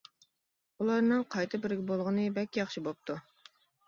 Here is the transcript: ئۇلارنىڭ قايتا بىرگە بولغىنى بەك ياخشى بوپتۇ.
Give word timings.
ئۇلارنىڭ 0.83 1.19
قايتا 1.35 1.59
بىرگە 1.65 1.83
بولغىنى 1.91 2.23
بەك 2.39 2.59
ياخشى 2.61 2.83
بوپتۇ. 2.89 3.19